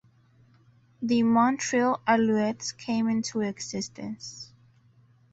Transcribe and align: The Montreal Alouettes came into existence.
The 1.03 1.21
Montreal 1.21 2.01
Alouettes 2.07 2.75
came 2.75 3.07
into 3.07 3.41
existence. 3.41 4.51